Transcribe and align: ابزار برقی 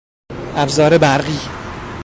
ابزار 0.55 0.97
برقی 0.97 1.39